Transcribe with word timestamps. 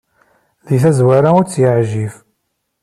Deg 0.67 0.79
tazwara, 0.83 1.29
ur 1.37 1.45
tt-yeɛjib. 1.45 2.13